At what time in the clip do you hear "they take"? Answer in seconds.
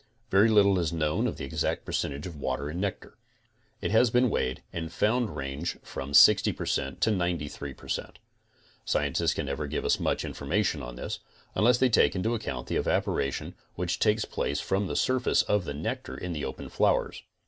11.77-12.15